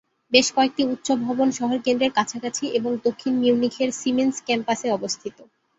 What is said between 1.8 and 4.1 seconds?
কেন্দ্রের কাছাকাছি এবং দক্ষিণ মিউনিখের